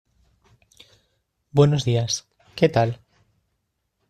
[1.51, 2.99] Buenos días, ¿qué tal?